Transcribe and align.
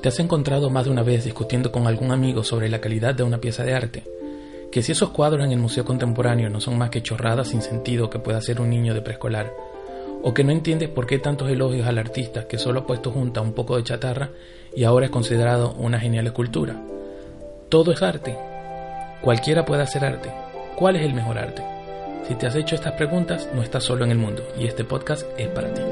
¿Te 0.00 0.10
has 0.10 0.20
encontrado 0.20 0.70
más 0.70 0.84
de 0.84 0.92
una 0.92 1.02
vez 1.02 1.24
discutiendo 1.24 1.72
con 1.72 1.88
algún 1.88 2.12
amigo 2.12 2.44
sobre 2.44 2.68
la 2.68 2.80
calidad 2.80 3.16
de 3.16 3.24
una 3.24 3.38
pieza 3.38 3.64
de 3.64 3.74
arte? 3.74 4.04
Que 4.70 4.80
si 4.80 4.92
esos 4.92 5.10
cuadros 5.10 5.44
en 5.44 5.50
el 5.50 5.58
Museo 5.58 5.84
Contemporáneo 5.84 6.48
no 6.48 6.60
son 6.60 6.78
más 6.78 6.90
que 6.90 7.02
chorradas 7.02 7.48
sin 7.48 7.62
sentido 7.62 8.08
que 8.08 8.20
pueda 8.20 8.38
hacer 8.38 8.60
un 8.60 8.70
niño 8.70 8.94
de 8.94 9.02
preescolar, 9.02 9.52
o 10.22 10.32
que 10.32 10.44
no 10.44 10.52
entiendes 10.52 10.88
por 10.88 11.06
qué 11.06 11.18
tantos 11.18 11.50
elogios 11.50 11.88
al 11.88 11.98
artista 11.98 12.46
que 12.46 12.58
solo 12.58 12.80
ha 12.80 12.86
puesto 12.86 13.10
junta 13.10 13.40
un 13.40 13.54
poco 13.54 13.76
de 13.76 13.82
chatarra 13.82 14.30
y 14.74 14.84
ahora 14.84 15.06
es 15.06 15.12
considerado 15.12 15.72
una 15.74 15.98
genial 15.98 16.28
escultura. 16.28 16.80
Todo 17.68 17.90
es 17.90 18.00
arte. 18.00 18.36
Cualquiera 19.20 19.64
puede 19.64 19.82
hacer 19.82 20.04
arte. 20.04 20.32
¿Cuál 20.76 20.94
es 20.94 21.02
el 21.02 21.14
mejor 21.14 21.38
arte? 21.38 21.64
Si 22.28 22.36
te 22.36 22.46
has 22.46 22.54
hecho 22.54 22.76
estas 22.76 22.92
preguntas, 22.92 23.48
no 23.52 23.62
estás 23.62 23.82
solo 23.82 24.04
en 24.04 24.12
el 24.12 24.18
mundo 24.18 24.46
y 24.56 24.66
este 24.66 24.84
podcast 24.84 25.26
es 25.36 25.48
para 25.48 25.74
ti. 25.74 25.82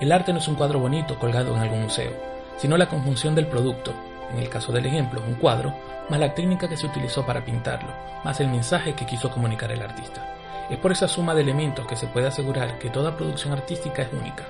El 0.00 0.12
arte 0.12 0.32
no 0.32 0.38
es 0.38 0.46
un 0.46 0.54
cuadro 0.54 0.78
bonito 0.78 1.18
colgado 1.18 1.56
en 1.56 1.60
algún 1.60 1.82
museo, 1.82 2.12
sino 2.56 2.76
la 2.76 2.88
conjunción 2.88 3.34
del 3.34 3.48
producto, 3.48 3.92
en 4.32 4.38
el 4.38 4.48
caso 4.48 4.70
del 4.70 4.86
ejemplo, 4.86 5.20
un 5.26 5.34
cuadro, 5.34 5.74
más 6.08 6.20
la 6.20 6.34
técnica 6.34 6.68
que 6.68 6.76
se 6.76 6.86
utilizó 6.86 7.26
para 7.26 7.44
pintarlo, 7.44 7.92
más 8.24 8.38
el 8.38 8.48
mensaje 8.48 8.94
que 8.94 9.06
quiso 9.06 9.28
comunicar 9.28 9.72
el 9.72 9.82
artista. 9.82 10.36
Es 10.70 10.78
por 10.78 10.92
esa 10.92 11.08
suma 11.08 11.34
de 11.34 11.40
elementos 11.40 11.84
que 11.86 11.96
se 11.96 12.06
puede 12.06 12.28
asegurar 12.28 12.78
que 12.78 12.90
toda 12.90 13.16
producción 13.16 13.52
artística 13.52 14.02
es 14.02 14.12
única. 14.12 14.44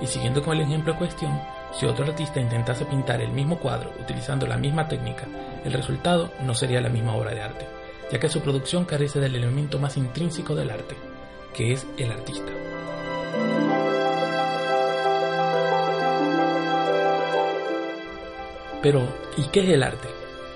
Y 0.00 0.06
siguiendo 0.06 0.42
con 0.42 0.56
el 0.56 0.64
ejemplo 0.64 0.92
en 0.92 0.98
cuestión, 0.98 1.40
si 1.72 1.86
otro 1.86 2.04
artista 2.04 2.40
intentase 2.40 2.84
pintar 2.84 3.20
el 3.20 3.30
mismo 3.30 3.58
cuadro 3.58 3.92
utilizando 4.00 4.46
la 4.46 4.56
misma 4.56 4.88
técnica, 4.88 5.26
el 5.64 5.72
resultado 5.72 6.32
no 6.42 6.54
sería 6.54 6.80
la 6.80 6.88
misma 6.88 7.14
obra 7.14 7.32
de 7.32 7.42
arte, 7.42 7.66
ya 8.10 8.18
que 8.18 8.28
su 8.28 8.40
producción 8.40 8.84
carece 8.84 9.20
del 9.20 9.36
elemento 9.36 9.78
más 9.78 9.96
intrínseco 9.96 10.56
del 10.56 10.70
arte, 10.70 10.96
que 11.54 11.72
es 11.72 11.86
el 11.98 12.10
artista. 12.10 12.50
Pero, 18.82 19.08
¿y 19.36 19.44
qué 19.48 19.60
es 19.60 19.68
el 19.70 19.82
arte? 19.82 20.08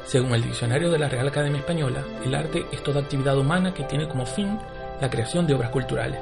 Según 0.05 0.35
el 0.35 0.43
diccionario 0.43 0.91
de 0.91 0.99
la 0.99 1.09
Real 1.09 1.29
Academia 1.29 1.61
Española, 1.61 2.05
el 2.25 2.35
arte 2.35 2.67
es 2.73 2.83
toda 2.83 3.01
actividad 3.01 3.39
humana 3.39 3.73
que 3.75 3.85
tiene 3.85 4.09
como 4.09 4.27
fin 4.27 4.59
la 5.01 5.11
creación 5.11 5.47
de 5.47 5.55
obras 5.55 5.71
culturales 5.71 6.21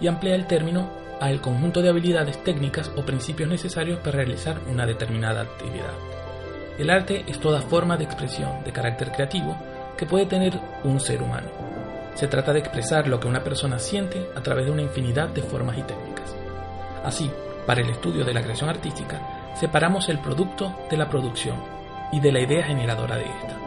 y 0.00 0.06
emplea 0.06 0.34
el 0.34 0.46
término 0.46 0.90
al 1.20 1.40
conjunto 1.40 1.82
de 1.82 1.88
habilidades 1.88 2.42
técnicas 2.42 2.90
o 2.96 3.04
principios 3.04 3.48
necesarios 3.48 4.00
para 4.00 4.16
realizar 4.18 4.58
una 4.68 4.86
determinada 4.86 5.42
actividad. 5.42 5.92
El 6.78 6.90
arte 6.90 7.24
es 7.26 7.38
toda 7.38 7.60
forma 7.60 7.96
de 7.96 8.04
expresión 8.04 8.64
de 8.64 8.72
carácter 8.72 9.12
creativo 9.12 9.56
que 9.96 10.06
puede 10.06 10.26
tener 10.26 10.58
un 10.84 10.98
ser 11.00 11.22
humano. 11.22 11.48
Se 12.14 12.26
trata 12.26 12.52
de 12.52 12.58
expresar 12.58 13.08
lo 13.08 13.20
que 13.20 13.28
una 13.28 13.44
persona 13.44 13.78
siente 13.78 14.26
a 14.34 14.42
través 14.42 14.66
de 14.66 14.72
una 14.72 14.82
infinidad 14.82 15.28
de 15.28 15.42
formas 15.42 15.78
y 15.78 15.82
técnicas. 15.82 16.34
Así, 17.04 17.30
para 17.66 17.80
el 17.80 17.90
estudio 17.90 18.24
de 18.24 18.34
la 18.34 18.42
creación 18.42 18.70
artística, 18.70 19.52
separamos 19.54 20.08
el 20.08 20.18
producto 20.18 20.74
de 20.90 20.96
la 20.96 21.08
producción 21.08 21.56
y 22.12 22.20
de 22.20 22.32
la 22.32 22.40
idea 22.40 22.64
generadora 22.64 23.16
de 23.16 23.24
esta. 23.24 23.58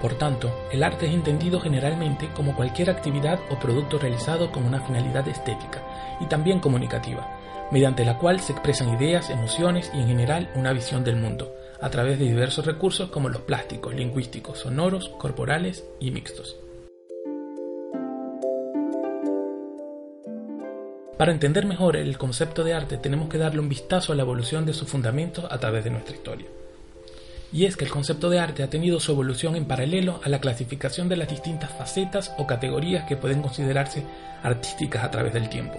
Por 0.00 0.14
tanto, 0.14 0.50
el 0.72 0.82
arte 0.82 1.06
es 1.06 1.12
entendido 1.12 1.60
generalmente 1.60 2.28
como 2.34 2.56
cualquier 2.56 2.90
actividad 2.90 3.38
o 3.50 3.58
producto 3.58 3.98
realizado 3.98 4.50
con 4.50 4.64
una 4.64 4.80
finalidad 4.80 5.28
estética 5.28 5.82
y 6.20 6.26
también 6.26 6.58
comunicativa, 6.60 7.38
mediante 7.70 8.04
la 8.04 8.16
cual 8.16 8.40
se 8.40 8.52
expresan 8.52 8.94
ideas, 8.94 9.28
emociones 9.28 9.90
y 9.94 10.00
en 10.00 10.08
general 10.08 10.50
una 10.54 10.72
visión 10.72 11.04
del 11.04 11.16
mundo, 11.16 11.54
a 11.80 11.90
través 11.90 12.18
de 12.18 12.24
diversos 12.24 12.64
recursos 12.64 13.10
como 13.10 13.28
los 13.28 13.42
plásticos, 13.42 13.94
lingüísticos, 13.94 14.60
sonoros, 14.60 15.10
corporales 15.18 15.84
y 16.00 16.10
mixtos. 16.10 16.56
Para 21.20 21.32
entender 21.32 21.66
mejor 21.66 21.96
el 21.96 22.16
concepto 22.16 22.64
de 22.64 22.72
arte 22.72 22.96
tenemos 22.96 23.28
que 23.28 23.36
darle 23.36 23.60
un 23.60 23.68
vistazo 23.68 24.14
a 24.14 24.16
la 24.16 24.22
evolución 24.22 24.64
de 24.64 24.72
sus 24.72 24.88
fundamentos 24.88 25.44
a 25.50 25.58
través 25.58 25.84
de 25.84 25.90
nuestra 25.90 26.16
historia. 26.16 26.46
Y 27.52 27.66
es 27.66 27.76
que 27.76 27.84
el 27.84 27.90
concepto 27.90 28.30
de 28.30 28.40
arte 28.40 28.62
ha 28.62 28.70
tenido 28.70 28.98
su 29.00 29.12
evolución 29.12 29.54
en 29.54 29.66
paralelo 29.66 30.22
a 30.24 30.30
la 30.30 30.40
clasificación 30.40 31.10
de 31.10 31.18
las 31.18 31.28
distintas 31.28 31.72
facetas 31.72 32.32
o 32.38 32.46
categorías 32.46 33.06
que 33.06 33.18
pueden 33.18 33.42
considerarse 33.42 34.02
artísticas 34.42 35.04
a 35.04 35.10
través 35.10 35.34
del 35.34 35.50
tiempo. 35.50 35.78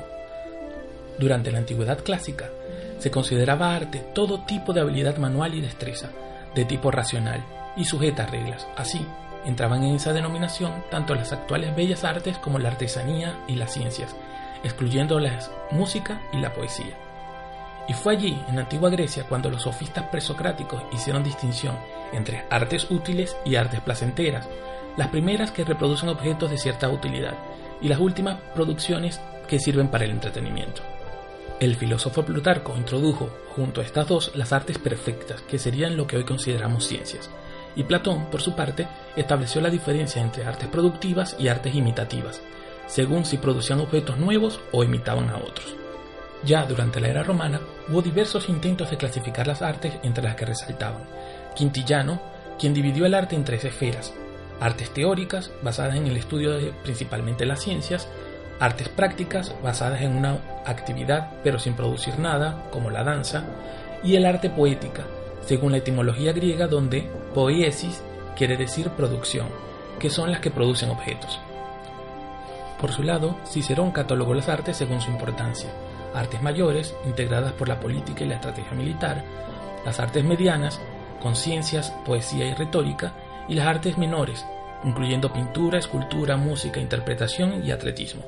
Durante 1.17 1.51
la 1.51 1.57
antigüedad 1.57 2.03
clásica, 2.03 2.51
se 2.99 3.09
consideraba 3.09 3.75
arte 3.75 4.03
todo 4.13 4.45
tipo 4.45 4.73
de 4.73 4.81
habilidad 4.81 5.17
manual 5.17 5.55
y 5.55 5.61
destreza, 5.61 6.11
de 6.53 6.65
tipo 6.65 6.91
racional 6.91 7.43
y 7.75 7.85
sujeta 7.85 8.25
a 8.25 8.27
reglas. 8.27 8.67
Así, 8.77 9.03
entraban 9.43 9.83
en 9.85 9.95
esa 9.95 10.13
denominación 10.13 10.83
tanto 10.91 11.15
las 11.15 11.33
actuales 11.33 11.75
bellas 11.75 12.03
artes 12.03 12.37
como 12.37 12.59
la 12.59 12.69
artesanía 12.69 13.39
y 13.47 13.55
las 13.55 13.73
ciencias, 13.73 14.15
excluyendo 14.63 15.19
la 15.19 15.39
música 15.71 16.21
y 16.31 16.37
la 16.37 16.53
poesía. 16.53 16.97
Y 17.87 17.93
fue 17.93 18.13
allí, 18.13 18.39
en 18.47 18.59
antigua 18.59 18.89
Grecia, 18.89 19.25
cuando 19.27 19.49
los 19.49 19.63
sofistas 19.63 20.05
presocráticos 20.09 20.83
hicieron 20.93 21.23
distinción 21.23 21.75
entre 22.13 22.45
artes 22.49 22.89
útiles 22.89 23.35
y 23.43 23.55
artes 23.55 23.81
placenteras, 23.81 24.47
las 24.97 25.07
primeras 25.07 25.51
que 25.51 25.63
reproducen 25.63 26.09
objetos 26.09 26.51
de 26.51 26.57
cierta 26.57 26.89
utilidad 26.89 27.33
y 27.81 27.87
las 27.87 27.99
últimas 27.99 28.39
producciones 28.53 29.19
que 29.47 29.59
sirven 29.59 29.87
para 29.87 30.05
el 30.05 30.11
entretenimiento. 30.11 30.81
El 31.59 31.75
filósofo 31.75 32.23
Plutarco 32.23 32.75
introdujo 32.75 33.29
junto 33.55 33.81
a 33.81 33.83
estas 33.83 34.07
dos 34.07 34.31
las 34.35 34.53
artes 34.53 34.77
perfectas, 34.77 35.41
que 35.41 35.59
serían 35.59 35.97
lo 35.97 36.07
que 36.07 36.17
hoy 36.17 36.23
consideramos 36.23 36.85
ciencias, 36.85 37.29
y 37.75 37.83
Platón, 37.83 38.25
por 38.25 38.41
su 38.41 38.55
parte, 38.55 38.87
estableció 39.15 39.61
la 39.61 39.69
diferencia 39.69 40.21
entre 40.21 40.45
artes 40.45 40.67
productivas 40.69 41.35
y 41.39 41.47
artes 41.47 41.75
imitativas, 41.75 42.41
según 42.91 43.23
si 43.23 43.37
producían 43.37 43.79
objetos 43.79 44.17
nuevos 44.17 44.59
o 44.73 44.83
imitaban 44.83 45.29
a 45.29 45.37
otros. 45.37 45.75
Ya 46.43 46.65
durante 46.65 46.99
la 46.99 47.07
era 47.07 47.23
romana 47.23 47.61
hubo 47.87 48.01
diversos 48.01 48.49
intentos 48.49 48.91
de 48.91 48.97
clasificar 48.97 49.47
las 49.47 49.61
artes 49.61 49.93
entre 50.03 50.23
las 50.23 50.35
que 50.35 50.45
resaltaban. 50.45 51.03
Quintillano, 51.55 52.21
quien 52.59 52.73
dividió 52.73 53.05
el 53.05 53.13
arte 53.13 53.37
en 53.37 53.45
tres 53.45 53.63
esferas, 53.63 54.13
artes 54.59 54.93
teóricas, 54.93 55.51
basadas 55.61 55.95
en 55.95 56.07
el 56.07 56.17
estudio 56.17 56.51
de 56.51 56.73
principalmente 56.83 57.45
las 57.45 57.61
ciencias, 57.61 58.09
artes 58.59 58.89
prácticas, 58.89 59.55
basadas 59.63 60.01
en 60.01 60.17
una 60.17 60.39
actividad 60.65 61.31
pero 61.45 61.59
sin 61.59 61.75
producir 61.75 62.19
nada, 62.19 62.67
como 62.71 62.89
la 62.89 63.05
danza, 63.05 63.45
y 64.03 64.15
el 64.17 64.25
arte 64.25 64.49
poética, 64.49 65.03
según 65.45 65.71
la 65.71 65.77
etimología 65.77 66.33
griega 66.33 66.67
donde 66.67 67.09
poiesis 67.33 68.03
quiere 68.35 68.57
decir 68.57 68.89
producción, 68.89 69.47
que 69.97 70.09
son 70.09 70.29
las 70.29 70.41
que 70.41 70.51
producen 70.51 70.89
objetos. 70.89 71.39
Por 72.81 72.91
su 72.91 73.03
lado, 73.03 73.37
Cicerón 73.45 73.91
catalogó 73.91 74.33
las 74.33 74.49
artes 74.49 74.75
según 74.75 75.01
su 75.01 75.11
importancia. 75.11 75.69
Artes 76.15 76.41
mayores, 76.41 76.95
integradas 77.05 77.53
por 77.53 77.69
la 77.69 77.79
política 77.79 78.23
y 78.23 78.27
la 78.27 78.35
estrategia 78.35 78.73
militar, 78.73 79.23
las 79.85 79.99
artes 79.99 80.23
medianas, 80.25 80.81
con 81.21 81.35
ciencias, 81.35 81.91
poesía 82.03 82.47
y 82.47 82.55
retórica, 82.55 83.13
y 83.47 83.53
las 83.53 83.67
artes 83.67 83.99
menores, 83.99 84.43
incluyendo 84.83 85.31
pintura, 85.31 85.77
escultura, 85.77 86.37
música, 86.37 86.79
interpretación 86.79 87.63
y 87.63 87.69
atletismo. 87.69 88.23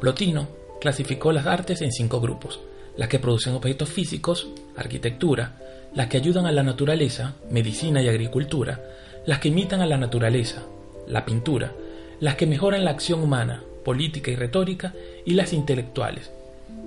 Plotino 0.00 0.48
clasificó 0.80 1.30
las 1.30 1.46
artes 1.46 1.80
en 1.80 1.92
cinco 1.92 2.20
grupos, 2.20 2.60
las 2.96 3.08
que 3.08 3.20
producen 3.20 3.54
objetos 3.54 3.88
físicos, 3.88 4.48
arquitectura, 4.76 5.52
las 5.94 6.08
que 6.08 6.16
ayudan 6.16 6.46
a 6.46 6.52
la 6.52 6.64
naturaleza, 6.64 7.34
medicina 7.50 8.02
y 8.02 8.08
agricultura, 8.08 8.80
las 9.26 9.38
que 9.38 9.48
imitan 9.48 9.80
a 9.80 9.86
la 9.86 9.96
naturaleza, 9.96 10.62
la 11.06 11.24
pintura, 11.24 11.72
las 12.20 12.36
que 12.36 12.46
mejoran 12.46 12.84
la 12.84 12.90
acción 12.90 13.22
humana, 13.22 13.62
política 13.84 14.30
y 14.30 14.36
retórica, 14.36 14.92
y 15.24 15.34
las 15.34 15.52
intelectuales, 15.52 16.30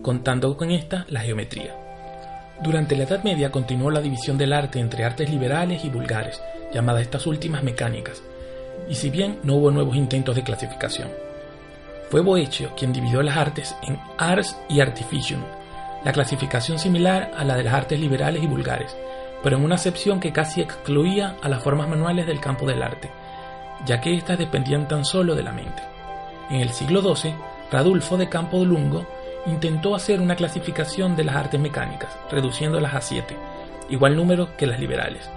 contando 0.01 0.55
con 0.57 0.71
esta 0.71 1.05
la 1.09 1.21
geometría. 1.21 1.75
Durante 2.63 2.95
la 2.95 3.03
Edad 3.03 3.23
Media 3.23 3.51
continuó 3.51 3.91
la 3.91 4.01
división 4.01 4.37
del 4.37 4.53
arte 4.53 4.79
entre 4.79 5.03
artes 5.03 5.29
liberales 5.29 5.85
y 5.85 5.89
vulgares, 5.89 6.41
llamadas 6.73 7.03
estas 7.03 7.27
últimas 7.27 7.63
mecánicas, 7.63 8.23
y 8.89 8.95
si 8.95 9.09
bien 9.09 9.39
no 9.43 9.55
hubo 9.55 9.71
nuevos 9.71 9.95
intentos 9.95 10.35
de 10.35 10.43
clasificación. 10.43 11.09
Fue 12.09 12.21
Boeccio 12.21 12.73
quien 12.75 12.93
dividió 12.93 13.21
las 13.21 13.37
artes 13.37 13.75
en 13.83 13.99
ars 14.17 14.57
y 14.69 14.79
artificium, 14.79 15.41
la 16.03 16.13
clasificación 16.13 16.79
similar 16.79 17.31
a 17.37 17.43
la 17.43 17.55
de 17.55 17.63
las 17.63 17.73
artes 17.73 17.99
liberales 17.99 18.41
y 18.41 18.47
vulgares, 18.47 18.95
pero 19.43 19.57
en 19.57 19.63
una 19.63 19.75
acepción 19.75 20.19
que 20.19 20.31
casi 20.31 20.61
excluía 20.61 21.35
a 21.41 21.49
las 21.49 21.61
formas 21.61 21.87
manuales 21.87 22.25
del 22.25 22.39
campo 22.39 22.65
del 22.65 22.81
arte, 22.81 23.09
ya 23.85 24.01
que 24.01 24.13
éstas 24.13 24.37
dependían 24.37 24.87
tan 24.87 25.05
solo 25.05 25.35
de 25.35 25.43
la 25.43 25.51
mente. 25.51 25.81
En 26.49 26.61
el 26.61 26.69
siglo 26.69 27.01
XII, 27.01 27.33
Radulfo 27.71 28.17
de 28.17 28.29
Campo 28.29 28.59
de 28.59 28.65
Lungo 28.65 29.05
intentó 29.45 29.95
hacer 29.95 30.21
una 30.21 30.35
clasificación 30.35 31.15
de 31.15 31.23
las 31.23 31.35
artes 31.35 31.59
mecánicas, 31.59 32.17
reduciéndolas 32.31 32.93
a 32.93 33.01
siete, 33.01 33.35
igual 33.89 34.15
número 34.15 34.55
que 34.57 34.67
las 34.67 34.79
liberales. 34.79 35.29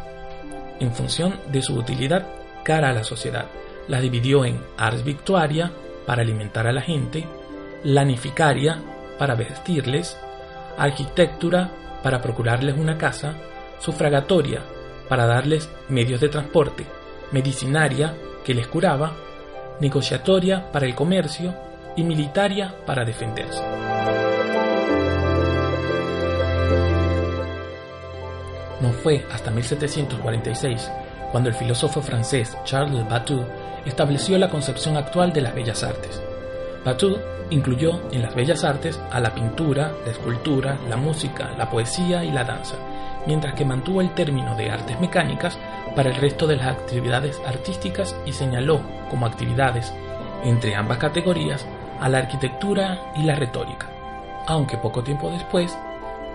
En 0.79 0.93
función 0.93 1.39
de 1.49 1.63
su 1.63 1.75
utilidad 1.75 2.27
cara 2.65 2.91
a 2.91 2.93
la 2.93 3.05
sociedad, 3.05 3.47
las 3.89 4.03
dividió 4.03 4.45
en 4.45 4.61
ars 4.77 5.05
victuaria, 5.05 5.73
para 6.07 6.23
alimentar 6.23 6.67
a 6.67 6.73
la 6.73 6.81
gente, 6.81 7.27
lanificaria, 7.85 8.79
para 9.19 9.35
vestirles, 9.35 10.19
arquitectura, 10.77 11.71
para 12.03 12.21
procurarles 12.21 12.77
una 12.77 12.99
casa, 12.99 13.35
sufragatoria, 13.79 14.63
para 15.09 15.27
darles 15.27 15.69
medios 15.89 16.21
de 16.21 16.29
transporte, 16.29 16.87
medicinaria, 17.33 18.15
que 18.45 18.55
les 18.55 18.67
curaba, 18.67 19.13
negociatoria 19.81 20.71
para 20.73 20.87
el 20.87 20.95
comercio, 20.95 21.55
y 21.97 22.05
militaria 22.05 22.75
para 22.87 23.05
defenderse. 23.05 23.63
No 28.81 28.91
fue 29.03 29.27
hasta 29.31 29.51
1746 29.51 30.91
cuando 31.31 31.49
el 31.51 31.55
filósofo 31.55 32.01
francés 32.01 32.57
Charles 32.65 33.07
Batou 33.09 33.45
estableció 33.85 34.39
la 34.39 34.49
concepción 34.49 34.97
actual 34.97 35.33
de 35.33 35.43
las 35.43 35.55
bellas 35.55 35.83
artes. 35.83 36.23
Batou 36.85 37.19
incluyó 37.51 38.01
en 38.11 38.23
las 38.23 38.35
bellas 38.35 38.65
artes 38.65 38.99
a 39.11 39.21
la 39.21 39.35
pintura, 39.35 39.93
la 40.05 40.13
escultura, 40.13 40.79
la 40.89 40.97
música, 40.97 41.51
la 41.59 41.69
poesía 41.69 42.25
y 42.25 42.31
la 42.31 42.45
danza, 42.45 42.77
mientras 43.27 43.55
que 43.55 43.65
mantuvo 43.65 44.01
el 44.01 44.15
término 44.15 44.57
de 44.57 44.71
artes 44.71 44.99
mecánicas 45.01 45.59
para 45.95 46.11
el 46.11 46.17
resto 46.17 46.47
de 46.47 46.57
las 46.57 46.67
actividades 46.67 47.41
artísticas 47.47 48.15
y 48.27 48.33
señaló 48.33 48.81
como 49.09 49.27
actividades 49.27 49.93
entre 50.45 50.75
ambas 50.75 50.99
categorías 50.99 51.67
a 52.01 52.09
la 52.09 52.19
arquitectura 52.19 53.13
y 53.17 53.25
la 53.25 53.35
retórica, 53.35 53.91
aunque 54.47 54.79
poco 54.79 55.03
tiempo 55.03 55.31
después 55.31 55.77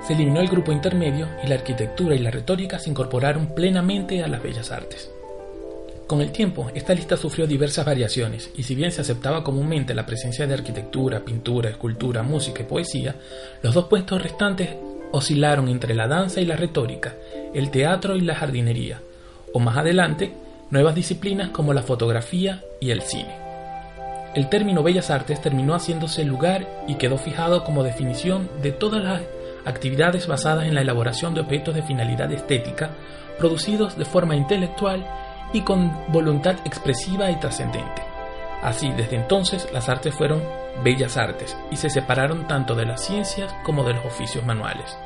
se 0.06 0.14
eliminó 0.14 0.40
el 0.40 0.48
grupo 0.48 0.72
intermedio 0.72 1.28
y 1.44 1.48
la 1.48 1.56
arquitectura 1.56 2.16
y 2.16 2.20
la 2.20 2.30
retórica 2.30 2.78
se 2.78 2.90
incorporaron 2.90 3.48
plenamente 3.48 4.24
a 4.24 4.28
las 4.28 4.44
bellas 4.44 4.72
artes. 4.72 5.10
Con 6.06 6.22
el 6.22 6.32
tiempo, 6.32 6.70
esta 6.76 6.94
lista 6.94 7.18
sufrió 7.18 7.48
diversas 7.48 7.84
variaciones, 7.84 8.52
y 8.56 8.62
si 8.62 8.76
bien 8.76 8.92
se 8.92 9.02
aceptaba 9.02 9.44
comúnmente 9.44 9.96
la 9.96 10.06
presencia 10.06 10.46
de 10.46 10.54
arquitectura, 10.54 11.26
pintura, 11.26 11.72
escultura, 11.72 12.22
música 12.22 12.62
y 12.62 12.66
poesía, 12.66 13.16
los 13.64 13.74
dos 13.74 13.86
puestos 13.86 14.22
restantes 14.22 14.70
oscilaron 15.12 15.68
entre 15.68 15.96
la 15.96 16.08
danza 16.08 16.42
y 16.42 16.46
la 16.46 16.56
retórica, 16.56 17.16
el 17.56 17.72
teatro 17.72 18.16
y 18.16 18.22
la 18.22 18.36
jardinería, 18.36 19.02
o 19.54 19.60
más 19.60 19.78
adelante, 19.78 20.34
nuevas 20.70 20.96
disciplinas 20.96 21.50
como 21.50 21.74
la 21.74 21.84
fotografía 21.84 22.64
y 22.80 22.92
el 22.92 23.02
cine. 23.02 23.36
El 24.36 24.50
término 24.50 24.84
Bellas 24.84 25.12
Artes 25.12 25.42
terminó 25.42 25.74
haciéndose 25.76 26.26
lugar 26.26 26.68
y 26.88 26.96
quedó 26.96 27.18
fijado 27.18 27.64
como 27.64 27.84
definición 27.84 28.50
de 28.62 28.72
todas 28.72 29.04
las 29.04 29.22
actividades 29.66 30.28
basadas 30.28 30.66
en 30.66 30.76
la 30.76 30.82
elaboración 30.82 31.34
de 31.34 31.42
objetos 31.42 31.74
de 31.74 31.84
finalidad 31.84 32.32
estética, 32.32 32.90
producidos 33.40 33.98
de 33.98 34.06
forma 34.06 34.36
intelectual 34.36 35.06
y 35.54 35.62
con 35.62 35.92
voluntad 36.10 36.56
expresiva 36.66 37.32
y 37.32 37.40
trascendente. 37.40 38.04
Así, 38.62 38.92
desde 38.92 39.16
entonces, 39.16 39.70
las 39.72 39.88
artes 39.90 40.14
fueron 40.14 40.44
bellas 40.84 41.18
artes 41.18 41.56
y 41.72 41.78
se 41.78 41.90
separaron 41.90 42.48
tanto 42.48 42.76
de 42.76 42.86
las 42.86 43.06
ciencias 43.06 43.54
como 43.64 43.84
de 43.84 43.94
los 43.94 44.06
oficios 44.06 44.46
manuales. 44.46 44.98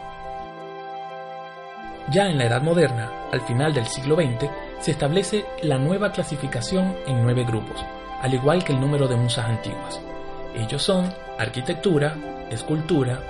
Ya 2.12 2.28
en 2.28 2.40
la 2.40 2.46
Edad 2.46 2.64
Moderna, 2.64 3.12
al 3.32 3.42
final 3.42 3.74
del 3.74 3.86
siglo 3.86 4.16
XX, 4.16 4.50
se 4.80 4.92
establece 4.92 5.46
la 5.62 5.78
nueva 5.78 6.12
clasificación 6.12 6.96
en 7.06 7.22
nueve 7.22 7.44
grupos, 7.44 7.86
al 8.22 8.34
igual 8.34 8.64
que 8.64 8.74
el 8.74 8.80
número 8.80 9.08
de 9.08 9.16
musas 9.16 9.46
antiguas. 9.46 10.02
Ellos 10.56 10.82
son 10.82 11.14
arquitectura, 11.38 12.16
escultura, 12.50 13.22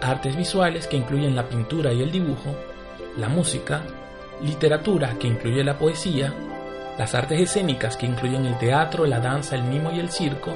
artes 0.00 0.34
visuales 0.34 0.86
que 0.86 0.96
incluyen 0.96 1.36
la 1.36 1.46
pintura 1.46 1.92
y 1.92 2.00
el 2.00 2.10
dibujo, 2.10 2.56
la 3.18 3.28
música, 3.28 3.82
literatura 4.42 5.16
que 5.18 5.28
incluye 5.28 5.62
la 5.62 5.76
poesía, 5.76 6.32
las 6.96 7.14
artes 7.14 7.38
escénicas 7.40 7.98
que 7.98 8.06
incluyen 8.06 8.46
el 8.46 8.56
teatro, 8.56 9.04
la 9.04 9.20
danza, 9.20 9.56
el 9.56 9.64
mimo 9.64 9.92
y 9.92 10.00
el 10.00 10.08
circo, 10.08 10.54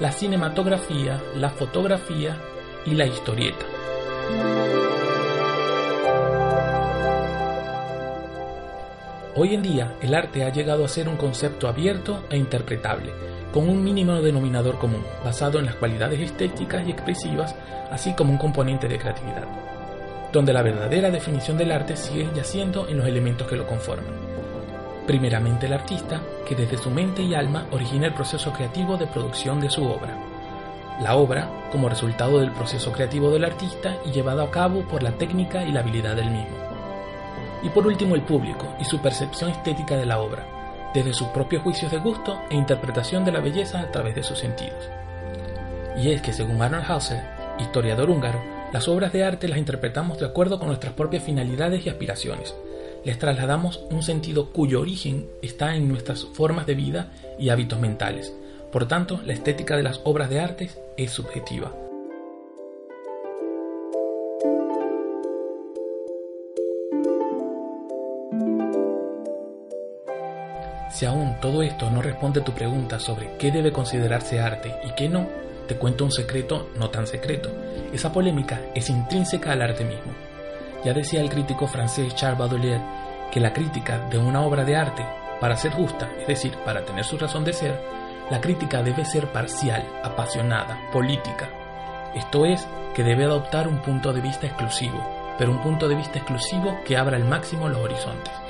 la 0.00 0.10
cinematografía, 0.10 1.20
la 1.34 1.50
fotografía 1.50 2.38
y 2.86 2.94
la 2.94 3.04
historieta. 3.04 3.66
Hoy 9.36 9.54
en 9.54 9.62
día 9.62 9.94
el 10.00 10.14
arte 10.14 10.44
ha 10.44 10.52
llegado 10.52 10.84
a 10.84 10.88
ser 10.88 11.08
un 11.08 11.16
concepto 11.16 11.68
abierto 11.68 12.24
e 12.30 12.36
interpretable, 12.36 13.12
con 13.52 13.68
un 13.68 13.82
mínimo 13.82 14.20
denominador 14.20 14.78
común, 14.78 15.04
basado 15.24 15.58
en 15.58 15.66
las 15.66 15.76
cualidades 15.76 16.20
estéticas 16.20 16.86
y 16.86 16.90
expresivas, 16.90 17.54
así 17.90 18.14
como 18.14 18.32
un 18.32 18.38
componente 18.38 18.88
de 18.88 18.98
creatividad 18.98 19.68
donde 20.32 20.52
la 20.52 20.62
verdadera 20.62 21.10
definición 21.10 21.56
del 21.56 21.72
arte 21.72 21.96
sigue 21.96 22.28
yaciendo 22.34 22.88
en 22.88 22.98
los 22.98 23.06
elementos 23.06 23.46
que 23.48 23.56
lo 23.56 23.66
conforman. 23.66 24.28
Primeramente 25.06 25.66
el 25.66 25.72
artista, 25.72 26.20
que 26.46 26.54
desde 26.54 26.76
su 26.76 26.90
mente 26.90 27.22
y 27.22 27.34
alma 27.34 27.66
origina 27.70 28.06
el 28.06 28.14
proceso 28.14 28.52
creativo 28.52 28.96
de 28.96 29.06
producción 29.06 29.60
de 29.60 29.70
su 29.70 29.84
obra. 29.84 30.18
La 31.00 31.16
obra, 31.16 31.48
como 31.72 31.88
resultado 31.88 32.40
del 32.40 32.50
proceso 32.50 32.92
creativo 32.92 33.30
del 33.30 33.44
artista 33.44 33.96
y 34.04 34.10
llevado 34.10 34.42
a 34.42 34.50
cabo 34.50 34.82
por 34.82 35.02
la 35.02 35.12
técnica 35.12 35.64
y 35.64 35.72
la 35.72 35.80
habilidad 35.80 36.16
del 36.16 36.30
mismo. 36.30 36.67
Y 37.62 37.68
por 37.70 37.86
último 37.86 38.14
el 38.14 38.22
público 38.22 38.66
y 38.80 38.84
su 38.84 39.00
percepción 39.00 39.50
estética 39.50 39.96
de 39.96 40.06
la 40.06 40.20
obra, 40.20 40.46
desde 40.94 41.12
sus 41.12 41.28
propios 41.28 41.62
juicios 41.62 41.90
de 41.90 41.98
gusto 41.98 42.38
e 42.50 42.54
interpretación 42.54 43.24
de 43.24 43.32
la 43.32 43.40
belleza 43.40 43.80
a 43.80 43.90
través 43.90 44.14
de 44.14 44.22
sus 44.22 44.38
sentidos. 44.38 44.88
Y 45.96 46.10
es 46.10 46.22
que 46.22 46.32
según 46.32 46.62
Arnold 46.62 46.84
Hauser, 46.88 47.22
historiador 47.58 48.10
húngaro, 48.10 48.40
las 48.72 48.86
obras 48.86 49.12
de 49.12 49.24
arte 49.24 49.48
las 49.48 49.58
interpretamos 49.58 50.18
de 50.18 50.26
acuerdo 50.26 50.58
con 50.58 50.68
nuestras 50.68 50.92
propias 50.92 51.24
finalidades 51.24 51.84
y 51.84 51.88
aspiraciones. 51.88 52.54
Les 53.04 53.18
trasladamos 53.18 53.84
un 53.90 54.02
sentido 54.02 54.52
cuyo 54.52 54.80
origen 54.80 55.26
está 55.42 55.74
en 55.74 55.88
nuestras 55.88 56.24
formas 56.24 56.66
de 56.66 56.74
vida 56.74 57.12
y 57.38 57.48
hábitos 57.48 57.80
mentales. 57.80 58.34
Por 58.70 58.86
tanto, 58.86 59.20
la 59.24 59.32
estética 59.32 59.76
de 59.76 59.82
las 59.82 60.00
obras 60.04 60.28
de 60.28 60.40
arte 60.40 60.70
es 60.96 61.10
subjetiva. 61.10 61.87
Todo 71.40 71.62
esto 71.62 71.90
no 71.90 72.02
responde 72.02 72.40
a 72.40 72.44
tu 72.44 72.52
pregunta 72.52 72.98
sobre 72.98 73.36
qué 73.38 73.50
debe 73.52 73.72
considerarse 73.72 74.40
arte 74.40 74.74
y 74.84 74.92
qué 74.92 75.08
no, 75.08 75.28
te 75.68 75.76
cuento 75.76 76.04
un 76.04 76.10
secreto 76.10 76.70
no 76.76 76.90
tan 76.90 77.06
secreto. 77.06 77.50
Esa 77.92 78.12
polémica 78.12 78.60
es 78.74 78.90
intrínseca 78.90 79.52
al 79.52 79.62
arte 79.62 79.84
mismo. 79.84 80.12
Ya 80.84 80.92
decía 80.92 81.20
el 81.20 81.30
crítico 81.30 81.66
francés 81.66 82.14
Charles 82.14 82.38
Baudelaire 82.38 82.82
que 83.30 83.40
la 83.40 83.52
crítica 83.52 84.08
de 84.10 84.18
una 84.18 84.42
obra 84.42 84.64
de 84.64 84.76
arte, 84.76 85.04
para 85.40 85.56
ser 85.56 85.72
justa, 85.72 86.10
es 86.20 86.26
decir, 86.26 86.52
para 86.64 86.84
tener 86.84 87.04
su 87.04 87.18
razón 87.18 87.44
de 87.44 87.52
ser, 87.52 87.78
la 88.30 88.40
crítica 88.40 88.82
debe 88.82 89.04
ser 89.04 89.26
parcial, 89.28 89.86
apasionada, 90.02 90.78
política. 90.92 91.48
Esto 92.14 92.46
es, 92.46 92.66
que 92.94 93.04
debe 93.04 93.24
adoptar 93.24 93.68
un 93.68 93.78
punto 93.78 94.12
de 94.12 94.20
vista 94.20 94.46
exclusivo, 94.46 95.06
pero 95.38 95.52
un 95.52 95.62
punto 95.62 95.88
de 95.88 95.94
vista 95.94 96.18
exclusivo 96.18 96.80
que 96.84 96.96
abra 96.96 97.16
al 97.16 97.24
máximo 97.24 97.68
los 97.68 97.78
horizontes. 97.78 98.47